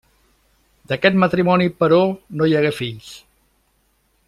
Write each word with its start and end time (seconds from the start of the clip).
D'aquest 0.91 1.19
matrimoni, 1.23 1.69
però, 1.83 2.01
no 2.39 2.49
hi 2.53 2.57
hagué 2.61 2.73
fills. 2.81 3.13